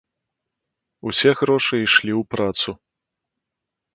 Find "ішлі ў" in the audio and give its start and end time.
1.85-2.31